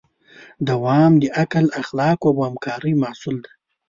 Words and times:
دوام 0.67 1.11
د 1.21 1.23
عقل، 1.41 1.65
اخلاقو 1.81 2.25
او 2.31 2.39
همکارۍ 2.47 2.93
محصول 3.03 3.35
دی. 3.43 3.51